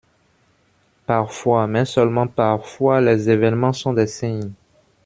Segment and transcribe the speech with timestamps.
[1.05, 4.49] Parfois, mais seulement parfois, les évènements sont des signes.